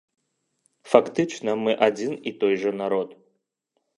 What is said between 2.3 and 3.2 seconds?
і той жа народ.